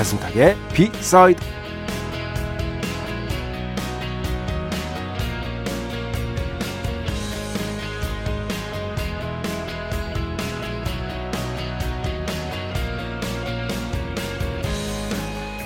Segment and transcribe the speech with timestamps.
[0.00, 1.40] 배승탁의 비사이드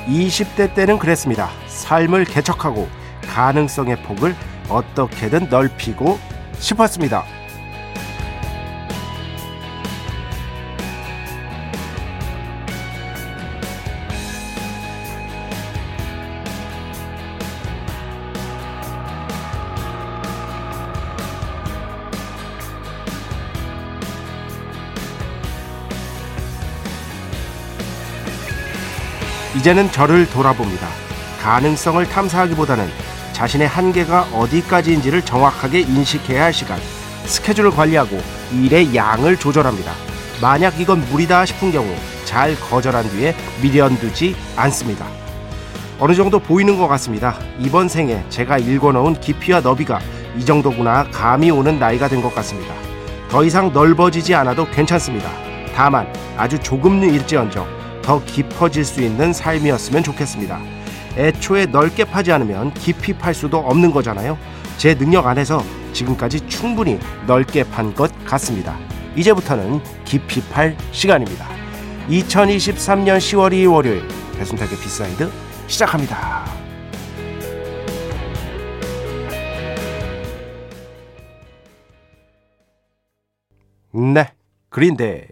[0.08, 1.50] (20대) 때는 그랬습니다.
[1.68, 2.88] 삶을 개척하고
[3.28, 4.34] 가능성의 폭을
[4.68, 6.18] 어떻게든 넓히고
[6.58, 7.33] 싶었습니다
[29.64, 30.86] 이제는 저를 돌아봅니다.
[31.42, 32.86] 가능성을 탐사하기보다는
[33.32, 36.78] 자신의 한계가 어디까지인지를 정확하게 인식해야 할 시간.
[37.24, 38.20] 스케줄을 관리하고
[38.52, 39.90] 일의 양을 조절합니다.
[40.42, 41.88] 만약 이건 무리다 싶은 경우
[42.26, 45.06] 잘 거절한 뒤에 미련두지 않습니다.
[45.98, 47.34] 어느 정도 보이는 것 같습니다.
[47.58, 49.98] 이번 생에 제가 읽어놓은 깊이와 너비가
[50.36, 52.74] 이 정도구나 감이 오는 나이가 된 것 같습니다.
[53.30, 55.30] 더 이상 넓어지지 않아도 괜찮습니다.
[55.74, 56.06] 다만
[56.36, 57.66] 아주 조금 일지언정
[58.04, 60.60] 더 깊어질 수 있는 삶이었으면 좋겠습니다.
[61.16, 64.36] 애초에 넓게 파지 않으면 깊이 팔 수도 없는 거잖아요.
[64.76, 68.76] 제 능력 안에서 지금까지 충분히 넓게 판 것 같습니다.
[69.16, 71.46] 이제부터는 깊이 팔 시간입니다.
[72.08, 75.30] 2023년 10월 2일 월요일 배순탁의 B side
[75.68, 76.44] 시작합니다.
[83.92, 84.32] 네,
[84.70, 85.28] 그린데이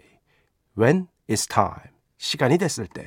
[0.77, 1.92] When it's time
[2.23, 3.05] 시간이 됐을 때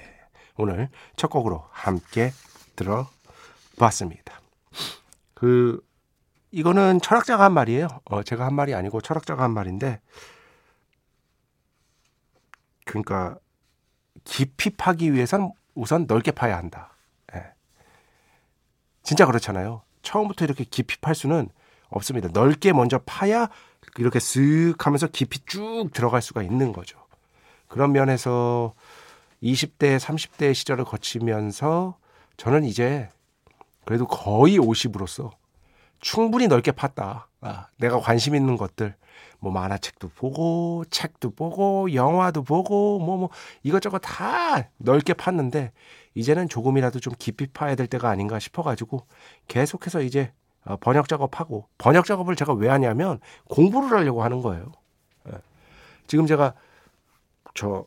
[0.59, 2.32] 오늘 첫 곡으로 함께
[2.77, 4.43] 들어봤습니다.
[5.32, 5.82] 그
[6.50, 7.88] 이거는 철학자가 한 말이에요.
[8.04, 10.03] 어, 제가 한 말이 아니고 철학자가 한 말인데
[12.84, 13.38] 그러니까
[14.25, 16.94] 깊이 파기 위해선 우선 넓게 파야 한다.
[17.34, 17.43] 예.
[19.03, 19.81] 진짜 그렇잖아요.
[20.03, 21.48] 처음부터 이렇게 깊이 팔 수는
[21.88, 22.28] 없습니다.
[22.34, 23.48] 넓게 먼저 파야
[23.97, 26.98] 이렇게 쓱 하면서 깊이 쭉 들어갈 수가 있는 거죠.
[27.66, 28.75] 그런 면에서
[29.43, 31.97] 20대, 30대 시절을 거치면서
[32.37, 33.09] 저는 이제
[33.85, 35.31] 그래도 거의 50으로서
[36.01, 37.25] 충분히 넓게 팠다.
[37.41, 38.95] 아, 내가 관심 있는 것들,
[39.39, 43.31] 뭐 만화책도 보고, 책도 보고, 영화도 보고, 뭐, 뭐,
[43.63, 45.71] 이것저것 다 넓게 팠는데,
[46.15, 49.07] 이제는 조금이라도 좀 깊이 파야 될 때가 아닌가 싶어가지고,
[49.49, 50.33] 계속해서 이제
[50.65, 54.73] 어, 번역 작업하고, 번역 작업을 제가 왜 하냐면, 공부를 하려고 하는 거예요.
[55.29, 55.37] 예.
[56.09, 56.55] 지금 제가,
[57.55, 57.87] 저,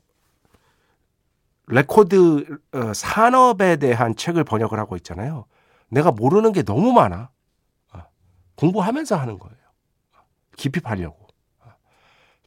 [1.69, 5.45] 레코드 어, 산업에 대한 책을 번역을 하고 있잖아요.
[5.89, 7.29] 내가 모르는 게 너무 많아.
[7.93, 7.99] 어,
[8.55, 9.55] 공부하면서 하는 거예요.
[10.57, 11.27] 깊이 파려고.
[11.59, 11.69] 어,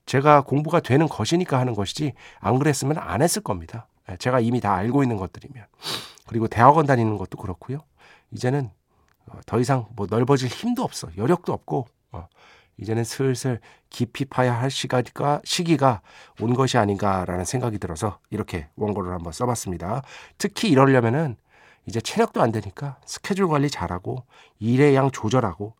[0.06, 3.86] 제가 공부가 되는 것이니까 하는 것이지 안 그랬으면 안 했을 겁니다.
[4.10, 5.64] 예, 제가 이미 다 알고 있는 것들이면.
[6.26, 7.78] 그리고 대학원 다니는 것도 그렇고요.
[8.32, 8.70] 이제는
[9.46, 11.08] 더 이상 뭐 넓어질 힘도 없어.
[11.16, 11.86] 여력도 없고
[12.78, 13.60] 이제는 슬슬
[13.90, 16.00] 깊이 파야 할 시기가, 시기가
[16.40, 20.02] 온 것이 아닌가라는 생각이 들어서 이렇게 원고를 한번 써봤습니다.
[20.38, 21.36] 특히 이러려면은
[21.86, 24.24] 이제 체력도 안 되니까 스케줄 관리 잘하고
[24.58, 25.74] 일의 양 조절하고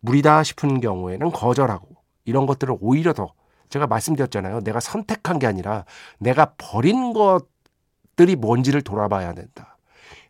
[0.00, 1.88] 무리다 싶은 경우에는 거절하고
[2.24, 3.32] 이런 것들을 오히려 더
[3.70, 4.60] 제가 말씀드렸잖아요.
[4.60, 5.84] 내가 선택한 게 아니라
[6.18, 9.78] 내가 버린 것들이 뭔지를 돌아봐야 된다.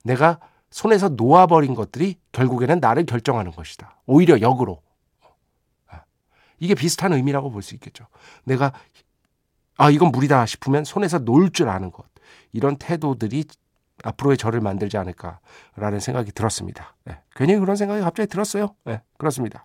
[0.02, 0.38] 내가
[0.70, 3.96] 손에서 놓아버린 것들이 결국에는 나를 결정하는 것이다.
[4.06, 4.83] 오히려 역으로.
[6.58, 8.06] 이게 비슷한 의미라고 볼 수 있겠죠.
[8.44, 8.72] 내가
[9.76, 12.06] 아 이건 무리다 싶으면 손에서 놓을 줄 아는 것
[12.52, 13.44] 이런 태도들이
[14.02, 16.94] 앞으로의 저를 만들지 않을까라는 생각이 들었습니다.
[17.04, 18.74] 네, 괜히 그런 생각이 갑자기 들었어요.
[18.84, 19.64] 네, 그렇습니다.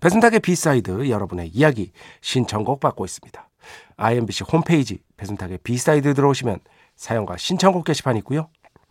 [0.00, 3.48] 배순탁의 B side 여러분의 이야기 신청곡 받고 있습니다.
[3.96, 6.60] IMBC 홈페이지 배순탁의 B side 들어오시면
[6.96, 8.48] 사연과 신청곡 게시판 있고요.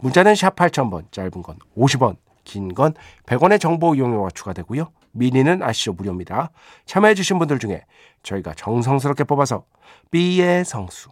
[0.00, 2.94] 문자는 샵 8000번, 짧은 건 50원, 긴 건
[3.26, 4.90] 100원의 정보 이용료가 추가되고요.
[5.12, 5.92] 미니는 아시죠?
[5.92, 6.50] 무료입니다.
[6.86, 7.84] 참여해주신 분들 중에
[8.22, 9.64] 저희가 정성스럽게 뽑아서
[10.10, 11.10] B의 성수,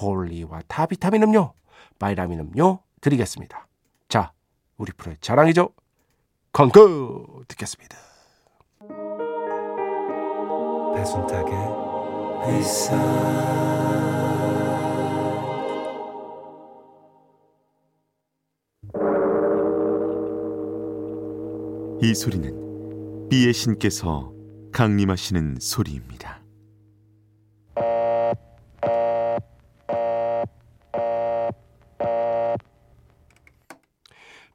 [0.00, 1.52] Holy Water 비타민 음료,
[1.98, 3.66] 비타민 음료 드리겠습니다.
[4.08, 4.32] 자,
[4.76, 5.70] 우리 프로의 자랑이죠.
[6.52, 7.96] 광고 듣겠습니다.
[10.94, 11.54] 배순탁의
[12.46, 12.94] 회사
[22.04, 24.30] 이 소리는 비의 신께서
[24.72, 26.42] 강림하시는 소리입니다.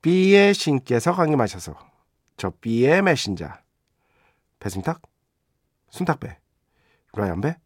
[0.03, 1.75] B의 신께서 강림하셔서
[2.37, 3.49] 저 B의 메신저
[4.59, 5.01] 배순탁,
[5.89, 6.37] 순탁배,
[7.13, 7.57] 라이언배,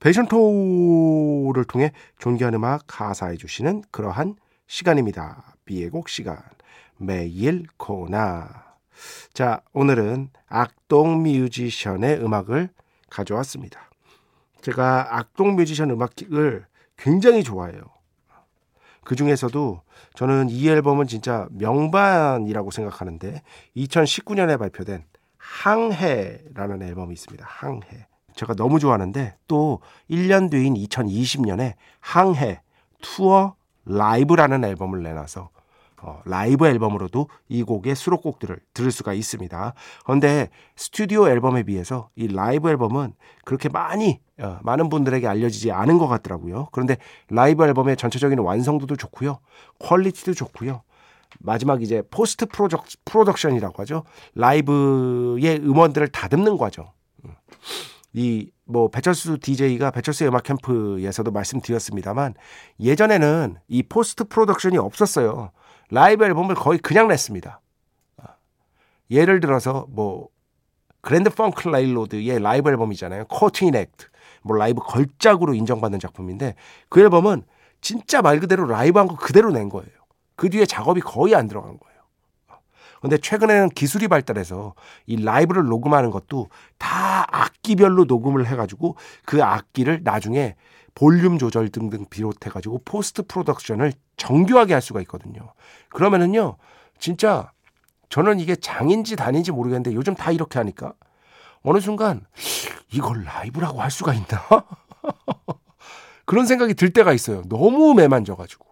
[0.00, 4.36] 베이션토를 통해 존귀한 음악 가사해 주시는 그러한
[4.66, 5.56] 시간입니다.
[5.64, 6.42] B의 곡 시간
[6.98, 8.73] 매일 코나
[9.32, 12.70] 자 오늘은 악동 뮤지션의 음악을
[13.10, 13.90] 가져왔습니다.
[14.60, 17.82] 제가 악동 뮤지션 음악을 굉장히 좋아해요.
[19.04, 19.82] 그 중에서도
[20.14, 23.42] 저는 이 앨범은 진짜 명반이라고 생각하는데
[23.76, 25.04] 2019년에 발표된
[25.36, 27.44] 항해라는 앨범이 있습니다.
[27.46, 28.06] 항해.
[28.34, 29.80] 제가 너무 좋아하는데 또
[30.10, 32.62] 1년 뒤인 2020년에 항해
[33.00, 33.54] 투어
[33.84, 35.50] 라이브라는 앨범을 내놔서
[36.06, 39.74] 어, 라이브 앨범으로도 이 곡의 수록곡들을 들을 수가 있습니다.
[40.04, 43.14] 그런데 스튜디오 앨범에 비해서 이 라이브 앨범은
[43.44, 46.68] 그렇게 많이 어, 많은 분들에게 알려지지 않은 것 같더라고요.
[46.72, 46.98] 그런데
[47.30, 49.38] 라이브 앨범의 전체적인 완성도도 좋고요,
[49.78, 50.82] quality도 좋고요.
[51.40, 54.04] 마지막 이제 post produc, production이라고 하죠.
[54.34, 56.90] 라이브의 음원들을 다듬는 과정.
[58.12, 62.34] 이 뭐 배철수 DJ가 배철수의 음악 캠프에서도 말씀드렸습니다만
[62.80, 65.50] 예전에는 이 post production이 없었어요.
[65.90, 67.60] 라이브 앨범을 거의 그냥 냈습니다.
[69.10, 70.28] 예를 들어서 뭐
[71.00, 73.26] 그랜드 펑크 레일로드의 라이브 앨범이잖아요.
[73.26, 74.06] Caught in the Act.
[74.42, 76.54] 뭐 라이브 걸작으로 인정받는 작품인데
[76.88, 77.44] 그 앨범은
[77.80, 79.90] 진짜 말 그대로 라이브 한 거 그대로 낸 거예요.
[80.36, 81.94] 그 뒤에 작업이 거의 안 들어간 거예요.
[83.00, 84.74] 근데 최근에는 기술이 발달해서
[85.06, 86.48] 이 라이브를 녹음하는 것도
[86.78, 88.96] 다 악기별로 녹음을 해가지고
[89.26, 90.56] 그 악기를 나중에
[90.94, 95.52] 볼륨 조절 등등 비롯해 가지고 post production을 정교하게 할 수가 있거든요.
[95.90, 96.56] 그러면은요,
[96.98, 97.50] 진짜
[98.08, 100.94] 저는 이게 장인지 단인지 모르겠는데 요즘 다 이렇게 하니까
[101.62, 102.24] 어느 순간
[102.92, 104.40] 이걸 라이브라고 할 수가 있나?
[106.24, 107.42] 그런 생각이 들 때가 있어요.
[107.48, 108.64] 너무 매만져가지고.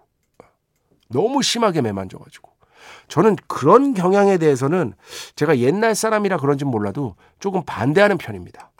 [1.09, 2.51] 너무 심하게 매만져가지고.
[3.09, 4.95] 저는 그런 경향에 대해서는
[5.35, 8.71] 제가 옛날 사람이라 그런지 몰라도 조금 반대하는 편입니다.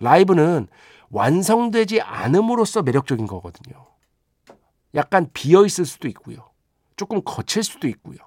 [0.00, 0.68] 라이브는
[1.10, 3.86] 완성되지 않음으로써 매력적인 거거든요.
[4.94, 6.50] 약간 비어 있을 수도 있고요.
[6.96, 8.18] 조금 거칠 수도 있고요.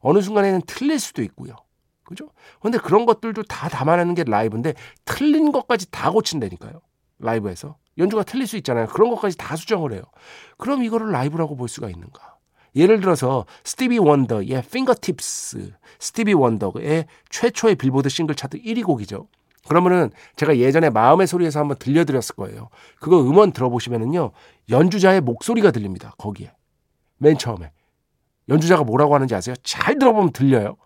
[0.00, 1.56] 어느 순간에는 틀릴 수도 있고요.
[2.04, 2.28] 그죠?
[2.60, 4.74] 근데 그런 것들도 다 담아내는 게 라이브인데
[5.04, 6.80] 틀린 것까지 다 고친다니까요.
[7.18, 7.76] 라이브에서.
[7.98, 8.86] 연주가 틀릴 수 있잖아요.
[8.86, 10.02] 그런 것까지 다 수정을 해요.
[10.58, 12.36] 그럼 이거를 라이브라고 볼 수가 있는가?
[12.74, 19.28] 예를 들어서 스티비 원더의 Fingertips, 스티비 원더의 최초의 빌보드 싱글 차트 1위 곡이죠.
[19.68, 22.68] 그러면은 제가 예전에 마음의 소리에서 한번 들려드렸을 거예요.
[23.00, 24.32] 그거 음원 들어보시면은요,
[24.70, 26.14] 연주자의 목소리가 들립니다.
[26.18, 26.52] 거기에.
[27.18, 27.70] 맨 처음에.
[28.48, 29.54] 연주자가 뭐라고 하는지 아세요?
[29.62, 30.76] 잘 들어보면 들려요.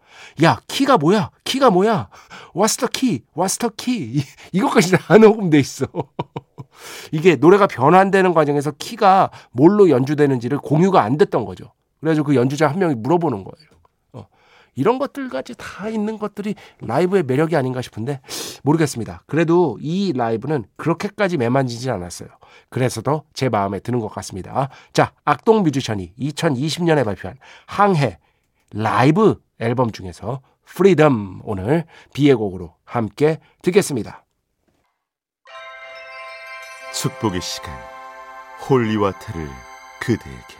[0.42, 1.30] 야, 키가 뭐야?
[1.44, 2.08] 키가 뭐야?
[2.54, 3.22] What's the key?
[3.34, 4.22] What's the key?
[4.52, 5.86] 이것까지 다 녹음돼 있어.
[7.12, 11.72] 이게 노래가 변환되는 과정에서 키가 뭘로 연주되는지를 공유가 안 됐던 거죠.
[12.00, 13.68] 그래가지고 그 연주자 한 명이 물어보는 거예요.
[14.76, 14.80] 어.
[14.80, 18.20] 이런 것들까지 다 있는 것들이 라이브의 매력이 아닌가 싶은데
[18.62, 19.22] 모르겠습니다.
[19.26, 22.28] 그래도 이 라이브는 그렇게까지 매만지지 않았어요.
[22.68, 24.68] 그래서 더 제 마음에 드는 것 같습니다.
[24.92, 28.18] 자, 악동 뮤지션이 2020년에 발표한 항해
[28.72, 34.24] 라이브 앨범 중에서 Freedom 오늘 B의 곡으로 함께 듣겠습니다.
[36.92, 37.72] 축복의 시간
[38.68, 39.48] holy water를
[40.00, 40.55] 그대에게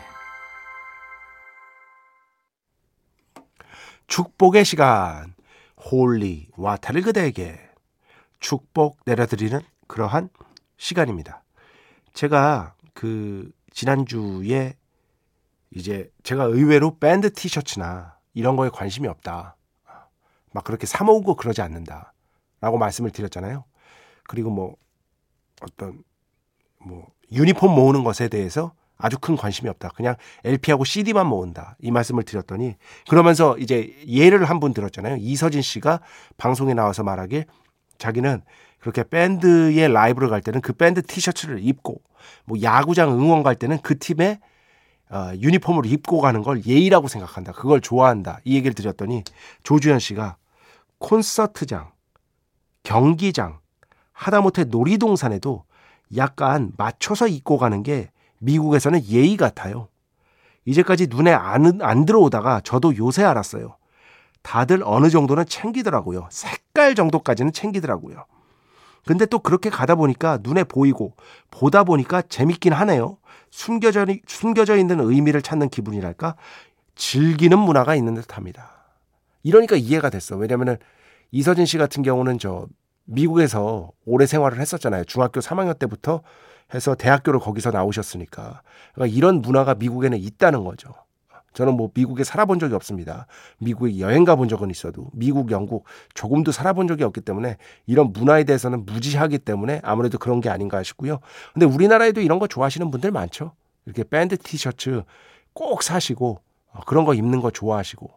[4.06, 5.34] 축복의 시간
[5.76, 7.58] holy water를 그대에게
[8.40, 10.28] 축복 내려드리는 그러한
[10.76, 11.42] 시간입니다.
[12.12, 14.76] 제가 그 지난주에
[15.70, 19.56] 이제 제가 의외로 밴드 티셔츠나 이런 거에 관심이 없다.
[20.52, 22.14] 막 그렇게 사 모으고 그러지 않는다.
[22.60, 23.64] 라고 말씀을 드렸잖아요.
[24.25, 24.76] 그리고 뭐
[25.60, 26.02] 어떤
[26.78, 29.90] 뭐 유니폼 모으는 것에 대해서 아주 큰 관심이 없다.
[29.90, 31.76] 그냥 LP하고 CD만 모은다.
[31.80, 32.76] 이 말씀을 드렸더니
[33.08, 35.16] 그러면서 이제 예를 한 분 들었잖아요.
[35.20, 36.00] 이서진 씨가
[36.38, 37.44] 방송에 나와서 말하길
[37.98, 38.42] 자기는
[38.78, 42.00] 그렇게 밴드의 라이브를 갈 때는 그 밴드 티셔츠를 입고
[42.44, 44.38] 뭐 야구장 응원 갈 때는 그 팀의
[45.10, 47.52] 어, 유니폼을 입고 가는 걸 예의라고 생각한다.
[47.52, 48.40] 그걸 좋아한다.
[48.44, 49.22] 이 얘기를 드렸더니
[49.62, 50.36] 조주현 씨가
[50.98, 51.92] 콘서트장,
[52.82, 53.58] 경기장,
[54.12, 55.64] 하다못해 놀이동산에도
[56.16, 58.10] 약간 맞춰서 입고 가는 게
[58.46, 59.88] 미국에서는 예의 같아요.
[60.64, 63.76] 이제까지 눈에 안, 안 들어오다가 저도 요새 알았어요.
[64.42, 66.28] 다들 어느 정도는 챙기더라고요.
[66.30, 68.24] 색깔 정도까지는 챙기더라고요.
[69.04, 71.14] 근데 또 그렇게 가다 보니까 눈에 보이고
[71.50, 73.18] 보다 보니까 재밌긴 하네요.
[73.50, 76.36] 숨겨져, 숨겨져 있는 의미를 찾는 기분이랄까?
[76.96, 78.70] 즐기는 문화가 있는 듯 합니다.
[79.42, 80.36] 이러니까 이해가 됐어.
[80.36, 80.76] 왜냐면은
[81.30, 82.66] 이서진 씨 같은 경우는 저
[83.04, 85.04] 미국에서 오래 생활을 했었잖아요.
[85.04, 86.22] 중학교 3학년 때부터
[86.75, 88.62] 해서 대학교를 거기서 나오셨으니까.
[88.94, 90.94] 그러니까 이런 문화가 미국에는 있다는 거죠.
[91.56, 93.26] 저는 뭐 미국에 살아본 적이 없습니다.
[93.58, 97.56] 미국에 여행 가본 적은 있어도 미국, 영국 조금도 살아본 적이 없기 때문에
[97.87, 101.18] 이런 문화에 대해서는 무지하기 때문에 아무래도 그런 게 아닌가 싶고요.
[101.54, 103.52] 근데 우리나라에도 이런 거 좋아하시는 분들 많죠.
[103.87, 105.02] 이렇게 밴드 티셔츠
[105.54, 106.40] 꼭 사시고
[106.73, 108.11] 어, 그런 거 입는 거 좋아하시고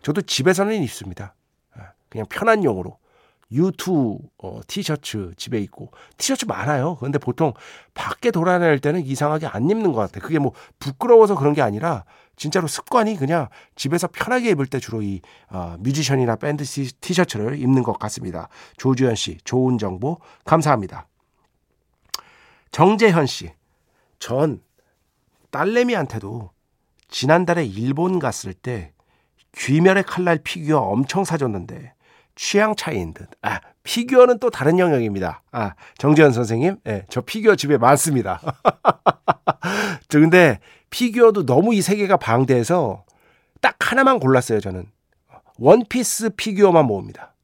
[0.00, 1.34] 저도 집에서는 입습니다.
[1.74, 2.96] 아, 그냥 편한 용으로.
[3.52, 6.96] 유투 어, 티셔츠 집에 있고 티셔츠 많아요.
[6.96, 7.52] 그런데 보통
[7.94, 10.22] 밖에 돌아다닐 때는 이상하게 안 입는 것 같아요.
[10.22, 12.04] 그게 뭐 부끄러워서 그런 게 아니라
[12.36, 17.98] 진짜로 습관이 그냥 집에서 편하게 입을 때 주로 이 어, 뮤지션이나 밴드 티셔츠를 입는 것
[17.98, 18.48] 같습니다.
[18.78, 21.06] 조주현 씨, 좋은 정보 감사합니다.
[22.70, 23.52] 정재현 씨,
[24.18, 24.62] 전
[25.50, 26.50] 딸내미한테도
[27.08, 28.92] 지난달에 일본 갔을 때
[29.56, 31.92] 귀멸의 칼날 피규어 엄청 사줬는데
[32.40, 33.28] 취향 차이인 듯.
[33.42, 35.42] 아, 피규어는 또 다른 영역입니다.
[35.52, 38.40] 아, 정재현 선생님, 예, 네, 저 피규어 집에 많습니다.
[40.08, 43.04] 근데 피규어도 너무 이 세계가 방대해서
[43.60, 44.86] 딱 하나만 골랐어요, 저는.
[45.58, 47.34] 원피스 피규어만 모읍니다.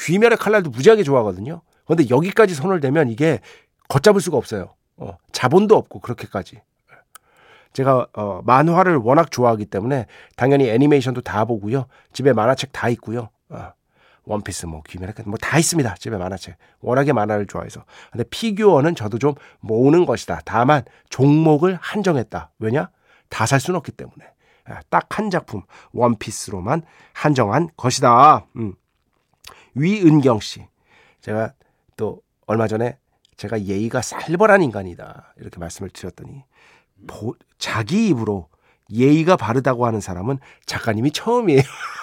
[0.00, 1.62] 귀멸의 칼날도 무지하게 좋아하거든요.
[1.86, 3.40] 근데 여기까지 손을 대면 이게
[3.88, 4.74] 걷잡을 수가 없어요.
[4.98, 6.60] 어, 자본도 없고, 그렇게까지.
[7.72, 10.04] 제가 어, 만화를 워낙 좋아하기 때문에
[10.36, 11.86] 당연히 애니메이션도 다 보고요.
[12.12, 13.30] 집에 만화책 다 있고요.
[13.50, 13.72] 어,
[14.24, 15.94] 원피스 뭐 귀멸의 뭐다 있습니다.
[15.96, 16.56] 집에 만화책.
[16.80, 17.84] 워낙에 만화를 좋아해서.
[18.12, 20.40] 근데 피규어는 저도 좀 모으는 것이다.
[20.44, 22.52] 다만 종목을 한정했다.
[22.58, 22.90] 왜냐?
[23.28, 24.24] 다 살 수는 없기 때문에.
[24.66, 28.46] 아, 딱한 작품 원피스로만 한정한 것이다.
[28.56, 28.74] 음.
[29.74, 30.66] 위은경 씨.
[31.20, 31.54] 제가
[31.96, 32.98] 또 얼마 전에
[33.36, 35.34] 제가 예의가 살벌한 인간이다.
[35.38, 36.44] 이렇게 말씀을 드렸더니
[37.06, 38.48] 보, 자기 입으로
[38.90, 41.62] 예의가 바르다고 하는 사람은 작가님이 처음이에요.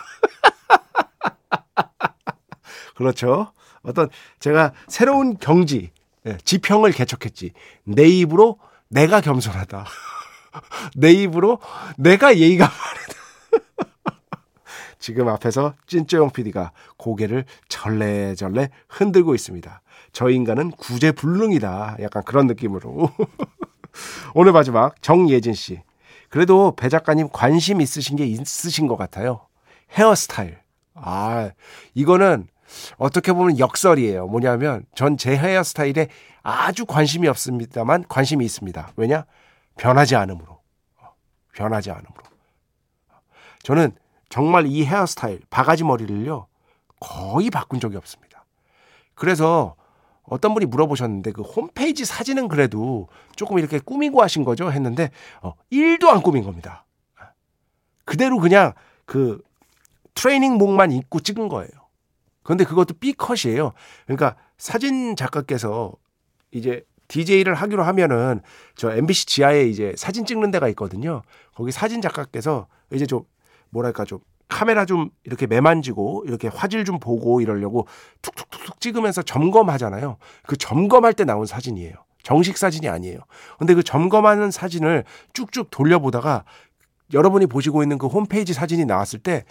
[2.97, 3.51] 그렇죠.
[3.83, 5.91] 어떤 제가 새로운 경지,
[6.25, 7.51] 예, 지평을 개척했지.
[7.83, 8.57] 내 입으로
[8.89, 9.85] 내가 겸손하다.
[10.97, 11.59] 내 입으로
[11.95, 13.13] 내가 예의가 바르다.
[14.97, 19.81] 지금 앞에서 찐조용 PD가 고개를 절레절레 흔들고 있습니다.
[20.11, 21.97] 저 인간은 구제불능이다.
[22.01, 23.11] 약간 그런 느낌으로.
[24.33, 25.83] 오늘 마지막 정예진 씨.
[26.29, 29.41] 그래도 배 작가님 관심 있으신 게 있으신 것 같아요.
[29.91, 30.57] 헤어스타일.
[30.95, 31.51] 아,
[31.93, 32.47] 이거는
[32.97, 34.27] 어떻게 보면 역설이에요.
[34.27, 36.07] 뭐냐면 전 제 헤어스타일에
[36.43, 38.91] 아주 관심이 없습니다만 관심이 있습니다.
[38.95, 39.25] 왜냐?
[39.77, 40.59] 변하지 않으므로.
[41.53, 42.23] 변하지 않으므로.
[43.63, 43.95] 저는
[44.29, 46.47] 정말 이 헤어스타일, 바가지 머리를요,
[46.99, 48.45] 거의 바꾼 적이 없습니다.
[49.15, 49.75] 그래서
[50.23, 54.71] 어떤 분이 물어보셨는데 그 홈페이지 사진은 그래도 조금 이렇게 꾸미고 하신 거죠?
[54.71, 55.09] 했는데
[55.41, 56.85] 어, 1도 안 꾸민 겁니다.
[58.05, 58.73] 그대로 그냥
[59.05, 59.41] 그
[60.13, 61.69] 트레이닝복만 입고 찍은 거예요.
[62.47, 63.73] 그런데 그것도 B컷이에요.
[64.05, 65.91] 그러니까 사진 작가께서
[66.51, 68.39] 이제 DJ를 하기로 하면은
[68.73, 71.23] 저 MBC 지하에 이제 사진 찍는 데가 있거든요.
[71.55, 73.23] 거기 사진 작가께서 이제 좀
[73.69, 77.85] 뭐랄까 좀 카메라 좀 이렇게 매만지고 이렇게 화질 좀 보고 이러려고
[78.21, 80.15] 툭툭툭툭 찍으면서 점검하잖아요.
[80.43, 81.95] 그 점검할 때 나온 사진이에요.
[82.23, 83.19] 정식 사진이 아니에요.
[83.59, 86.45] 근데 그 점검하는 사진을 쭉쭉 돌려보다가
[87.11, 89.43] 여러분이 보시고 있는 그 홈페이지 사진이 나왔을 때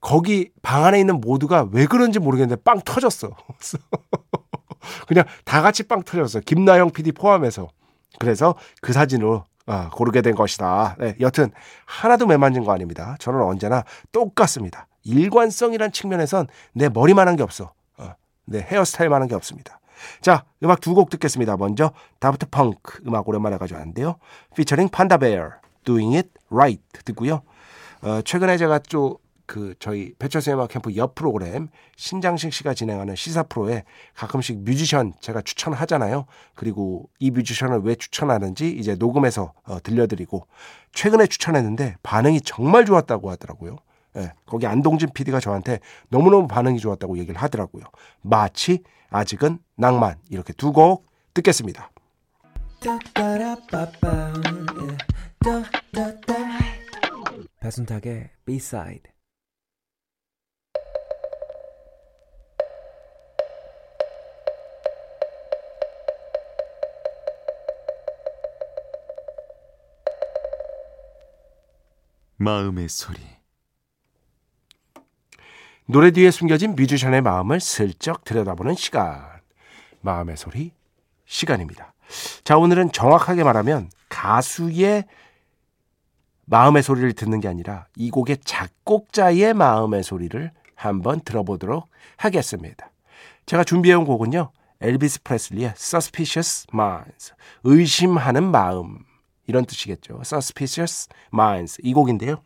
[0.00, 3.30] 거기 방 안에 있는 모두가 왜 그런지 모르겠는데 빵 터졌어.
[5.06, 6.40] 그냥 다 같이 빵 터졌어.
[6.40, 7.68] 김나영 PD 포함해서.
[8.18, 10.96] 그래서 그 사진으로 아, 고르게 된 것이다.
[10.98, 11.50] 네, 여튼
[11.86, 13.14] 하나도 매만진 거 아닙니다.
[13.20, 14.86] 저는 언제나 똑같습니다.
[15.04, 17.72] 일관성이란 측면에선 내 머리만 한 게 없어.
[17.98, 18.14] 어,
[18.46, 19.78] 내 헤어스타일만 한 게 없습니다.
[20.22, 21.56] 자, 음악 두 곡 듣겠습니다.
[21.56, 24.16] 먼저 다프트 펑크 음악 오랜만에 가져왔는데요.
[24.56, 25.50] 피처링 판다베어
[25.84, 27.42] Doing It Right 듣고요.
[28.02, 29.14] 어, 최근에 제가 좀
[29.50, 31.66] 그 저희 배철수의 음악 캠프 옆 프로그램
[31.96, 33.82] 신장식 씨가 진행하는 시사 프로에
[34.14, 36.26] 가끔씩 뮤지션 제가 추천하잖아요.
[36.54, 40.46] 그리고 이 뮤지션을 왜 추천하는지 이제 녹음해서 어, 들려드리고
[40.92, 43.78] 최근에 추천했는데 반응이 정말 좋았다고 하더라고요.
[44.18, 45.80] 예, 거기 안동진 PD가 저한테
[46.10, 47.82] 너무너무 반응이 좋았다고 얘기를 하더라고요.
[48.22, 51.90] 마치 아직은 낭만 이렇게 두 곡 듣겠습니다.
[57.60, 59.10] 배순탁의 B-side
[72.42, 73.20] 마음의 소리.
[75.84, 79.42] 노래 뒤에 숨겨진 뮤지션의 마음을 슬쩍 들여다보는 시간.
[80.00, 80.72] 마음의 소리
[81.26, 81.92] 시간입니다.
[82.42, 85.04] 자, 오늘은 정확하게 말하면 가수의
[86.46, 92.90] 마음의 소리를 듣는 게 아니라 이 곡의 작곡자의 마음의 소리를 한번 들어보도록 하겠습니다.
[93.44, 94.50] 제가 준비해온 곡은요.
[94.80, 99.09] 엘비스 프레슬리의 Suspicious Minds, 의심하는 마음
[99.50, 100.20] 이런 뜻이겠죠.
[100.24, 102.36] Suspicious Minds 이 곡인데요.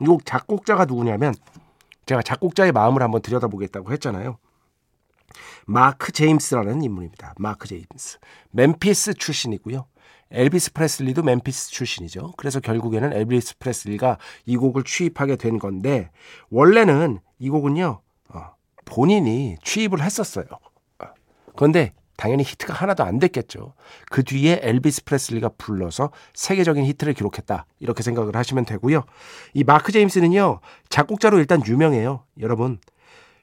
[0.00, 1.34] 이 곡 작곡자가 누구냐면
[2.06, 4.38] 제가 작곡자의 마음을 한번 들여다보겠다고 했잖아요.
[5.66, 7.34] 마크 제임스라는 인물입니다.
[7.38, 8.18] 마크 제임스.
[8.50, 9.86] 멤피스 출신이고요.
[10.32, 12.32] 엘비스 프레슬리도 멤피스 출신이죠.
[12.36, 16.10] 그래서 결국에는 엘비스 프레슬리가 이 곡을 취입하게 된 건데
[16.50, 18.00] 원래는 이 곡은요
[18.30, 18.40] 어,
[18.86, 20.46] 본인이 취입을 했었어요.
[20.98, 21.06] 어,
[21.54, 23.74] 그런데 당연히 히트가 하나도 안 됐겠죠.
[24.10, 27.66] 그 뒤에 엘비스 프레슬리가 불러서 세계적인 히트를 기록했다.
[27.80, 29.04] 이렇게 생각을 하시면 되고요.
[29.54, 32.24] 이 마크 제임스는요 작곡자로 일단 유명해요.
[32.40, 32.78] 여러분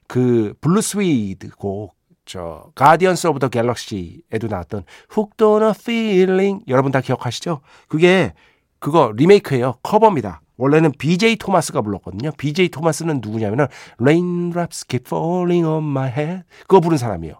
[0.07, 1.95] 그 블루 스위드 곡,
[2.25, 4.83] 저 Guardians of the Galaxy에도 나왔던
[5.17, 7.61] a Feeling 여러분 다 기억하시죠?
[7.87, 8.33] 그게
[8.79, 9.75] 그거 리메이크예요.
[9.83, 10.41] 커버입니다.
[10.59, 12.31] 원래는 BJ 토마스가 불렀거든요.
[12.37, 13.65] BJ 토마스는 누구냐면은
[13.97, 17.35] Raindrops keep falling on my head 그거 부른 사람이에요.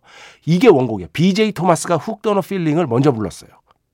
[0.45, 1.09] 이게 원곡이에요.
[1.13, 3.51] BJ 토마스가 on a Feeling을 먼저 불렀어요.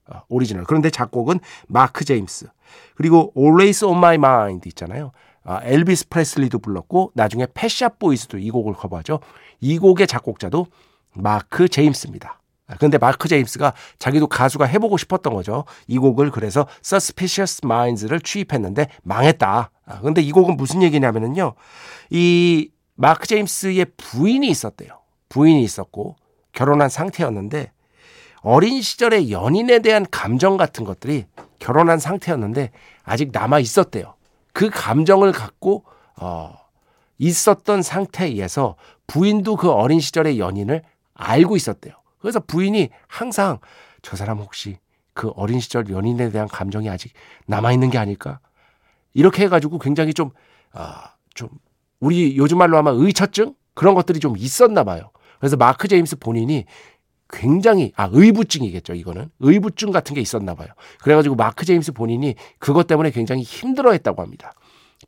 [0.08, 0.64] 어, 오리지널.
[0.66, 2.48] 그런데 작곡은 마크 제임스.
[2.96, 5.12] 그리고 Always on my mind 있잖아요.
[5.44, 9.20] 아, 엘비스 프레슬리도 불렀고 나중에 펫 샵 보이스도 이 곡을 커버하죠.
[9.60, 10.68] 이 곡의 작곡자도
[11.16, 12.40] 마크 제임스입니다.
[12.80, 15.66] 근데 마크 제임스가 자기도 가수가 해보고 싶었던 거죠.
[15.88, 19.70] 이 곡을 그래서 Suspicious Minds를 취입했는데 망했다.
[20.02, 21.54] 근데 이 곡은 무슨 얘기냐면은요.
[22.10, 25.00] 이 마크 제임스의 부인이 있었대요.
[25.30, 26.16] 부인이 있었고
[26.54, 27.72] 결혼한 상태였는데
[28.42, 31.26] 어린 시절의 연인에 대한 감정 같은 것들이
[31.60, 32.72] 결혼한 상태였는데
[33.04, 34.16] 아직 남아 있었대요.
[34.54, 35.84] 그 감정을 갖고
[36.20, 36.56] 어,
[37.18, 38.76] 있었던 상태에서
[39.08, 41.94] 부인도 그 어린 시절의 연인을 알고 있었대요.
[42.26, 43.60] 그래서 부인이 항상
[44.02, 44.80] 저 사람 혹시
[45.14, 47.14] 그 어린 시절 연인에 대한 감정이 아직
[47.46, 48.40] 남아 있는 게 아닐까?
[49.14, 50.32] 이렇게 해가지고 굉장히 좀,
[50.74, 51.50] 아, 좀,
[52.00, 53.54] 우리 요즘 말로 하면 의처증?
[53.76, 55.12] 그런 것들이 좀 있었나 봐요.
[55.40, 56.66] 그래서 마크 제임스 본인이
[57.30, 60.70] 굉장히 아 의부증이겠죠 이거는 의부증 같은 게 있었나 봐요.
[61.02, 64.54] 그래가지고 마크 제임스 본인이 그것 때문에 굉장히 힘들어했다고 합니다.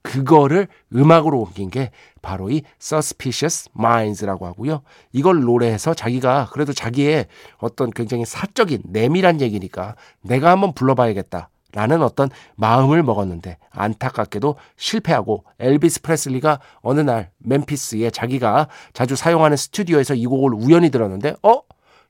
[0.02, 4.82] 그거를 음악으로 옮긴 게 바로 이 Suspicious Minds라고 하고요.
[5.12, 11.50] 이걸 노래해서 자기가 그래도 자기의 어떤 굉장히 사적인 내밀한 얘기니까 내가 한번 불러봐야겠다.
[11.74, 20.16] 라는 어떤 마음을 먹었는데 안타깝게도 실패하고 엘비스 프레슬리가 어느 날 멤피스에 자기가 자주 사용하는 스튜디오에서
[20.16, 21.62] 이 곡을 우연히 들었는데 어?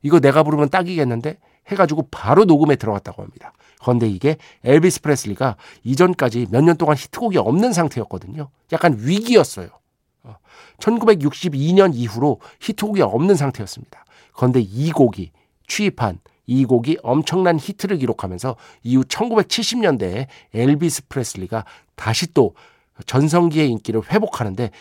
[0.04, 1.38] 이거 내가 부르면 딱이겠는데
[1.68, 3.54] 해가지고 바로 녹음에 들어갔다고 합니다.
[3.82, 8.50] 그런데 이게 엘비스 프레슬리가 이전까지 몇 년 동안 히트곡이 없는 상태였거든요.
[8.72, 9.70] 약간 위기였어요.
[10.80, 14.06] 1962년 어, 이후로 히트곡이 없는 상태였습니다.
[14.34, 15.32] 그런데 이 곡이
[15.68, 22.56] 취입한 이 곡이 엄청난 히트를 기록하면서 이후 1970년대에 엘비스 프레슬리가 다시 또
[23.06, 24.72] 전성기의 인기를 회복하는데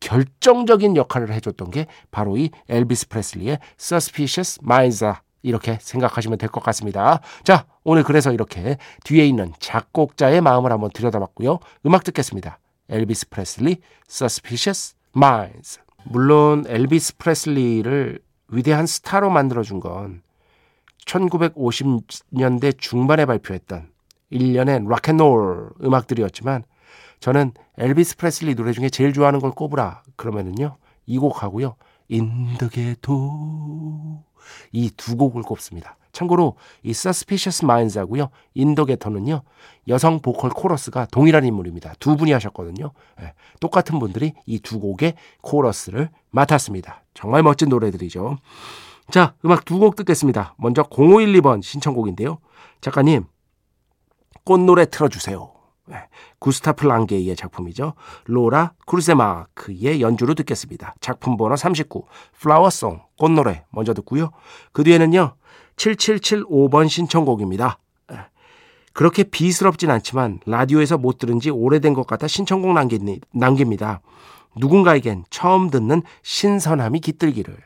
[0.00, 5.22] 결정적인 역할을 해줬던 게 바로 이 엘비스 프레슬리의 Suspicious Minds다.
[5.42, 7.20] 이렇게 생각하시면 될 것 같습니다.
[7.44, 11.58] 자, 오늘 그래서 이렇게 뒤에 있는 작곡자의 마음을 한번 들여다봤고요.
[11.86, 12.58] 음악 듣겠습니다.
[12.88, 15.80] 엘비스 프레슬리, Suspicious Minds.
[16.04, 20.22] 물론 엘비스 프레슬리를 위대한 스타로 만들어준 건
[21.06, 23.90] 1950년대 중반에 발표했던
[24.30, 26.64] 일련의 락앤롤 음악들이었지만
[27.20, 31.76] 저는 엘비스 프레슬리 노래 중에 제일 좋아하는 걸 꼽으라 그러면은요 이 곡하고요
[32.08, 34.22] In the Ghetto
[34.72, 35.96] 이 두 곡을 꼽습니다.
[36.12, 39.42] 참고로 이 Suspicious Minds하고요 In the Ghetto는요
[39.88, 41.94] 여성 보컬 코러스가 동일한 인물입니다.
[42.00, 42.92] 두 분이 하셨거든요.
[43.20, 47.04] 네, 똑같은 분들이 이 두 곡의 코러스를 맡았습니다.
[47.14, 48.38] 정말 멋진 노래들이죠.
[49.10, 50.54] 자, 음악 두 곡 듣겠습니다.
[50.58, 52.38] 먼저 0512번 신청곡인데요.
[52.80, 53.24] 작가님,
[54.44, 55.52] 꽃노래 틀어주세요.
[55.88, 55.96] 네,
[56.38, 57.94] 구스타프 랑게의 작품이죠.
[58.26, 60.94] 로라 크루세마크의 연주로 듣겠습니다.
[61.00, 62.04] 작품 번호 39
[62.40, 64.30] Flower Song 꽃노래 먼저 듣고요.
[64.72, 65.34] 그 뒤에는요.
[65.76, 67.78] 7775번 신청곡입니다.
[68.10, 68.16] 네,
[68.92, 72.98] 그렇게 B스럽진 않지만 라디오에서 못 들은 지 오래된 것 같아 신청곡 남기,
[73.32, 74.00] 남깁니다.
[74.56, 77.56] 누군가에겐 처음 듣는 신선함이 깃들기를.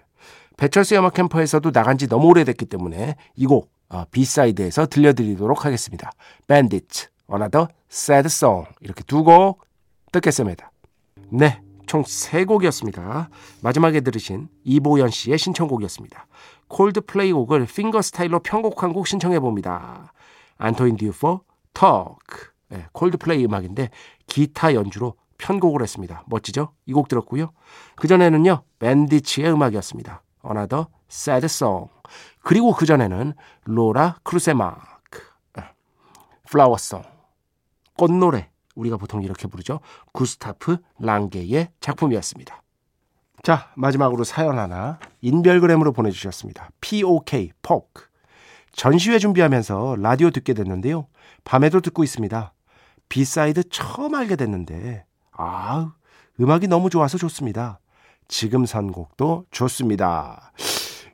[0.57, 6.13] 배철수 음악 캠프에서도 나간 지 너무 오래됐기 때문에 이곡 어, B side에서 들려드리도록 하겠습니다.
[6.47, 9.65] Bandits, Another Sad Song 이렇게 두 곡
[10.13, 10.71] 듣겠습니다.
[11.31, 13.31] 네, 총 세 곡이었습니다.
[13.63, 16.27] 마지막에 들으신 이보연 씨의 신청곡이었습니다.
[16.69, 20.13] 콜드플레이 곡을 finger style로 편곡한 곡 신청해 봅니다.
[20.59, 22.51] 안토인 듀포 Talk.
[22.69, 23.91] 네, 콜드플레이 음악인데
[24.27, 26.25] 기타 연주로 편곡을 했습니다.
[26.27, 26.73] 멋지죠?
[26.87, 27.53] 이 곡 들었고요.
[27.97, 28.63] 그전에는요.
[28.79, 30.23] Bandits의 음악이었습니다.
[30.45, 31.91] Another Sad Song.
[32.43, 35.21] 그리고 그전에는 로라 크루세마크,
[36.51, 37.03] Flower Song,
[37.97, 39.81] 꽃노래, 우리가 보통 이렇게 부르죠.
[40.13, 42.63] 구스타프 랑게의 작품이었습니다.
[43.43, 46.71] 자, 마지막으로 사연 하나 인별그램으로 보내주셨습니다.
[46.81, 48.05] POK, 포크.
[48.73, 51.07] 전시회 준비하면서 라디오 듣게 됐는데요.
[51.45, 52.53] 밤에도 듣고 있습니다.
[53.09, 55.93] B side 처음 알게 됐는데, 아
[56.41, 57.81] 음악이 너무 좋아서 좋습니다.
[58.29, 60.53] 지금 선곡도 좋습니다.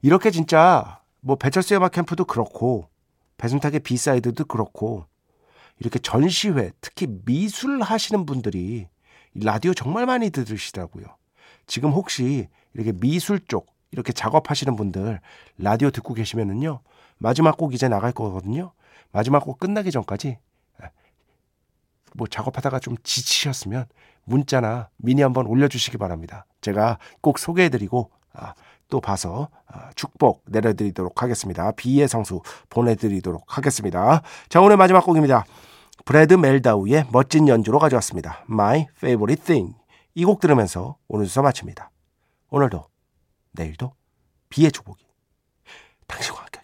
[0.02, 2.88] 이렇게 진짜 뭐 배철수 음악 캠프도 그렇고
[3.38, 5.06] 배순탁의 B side도 그렇고
[5.78, 8.88] 이렇게 전시회 특히 미술 하시는 분들이
[9.34, 11.04] 라디오 정말 많이 들으시더라고요.
[11.66, 15.20] 지금 혹시 이렇게 미술 쪽 이렇게 작업하시는 분들
[15.58, 16.80] 라디오 듣고 계시면은요
[17.18, 18.72] 마지막 곡 이제 나갈 거거든요.
[19.12, 20.38] 마지막 곡 끝나기 전까지
[22.14, 23.86] 뭐 작업하다가 좀 지치셨으면
[24.24, 26.46] 문자나 미니 한번 올려주시기 바랍니다.
[26.60, 28.54] 제가 꼭 소개해드리고 아,
[28.88, 31.70] 또 봐서 아, 축복 내려드리도록 하겠습니다.
[31.72, 34.22] 비의 성수 보내드리도록 하겠습니다.
[34.48, 35.44] 자 오늘 마지막 곡입니다.
[36.04, 38.44] 브래드 멜다우의 멋진 연주로 가져왔습니다.
[38.50, 39.76] My Favorite Thing
[40.14, 41.90] 이 곡 들으면서 오늘 수서 마칩니다.
[42.50, 42.86] 오늘도
[43.52, 43.92] 내일도
[44.48, 45.04] 비의 축복이
[46.06, 46.57] 당신과 함께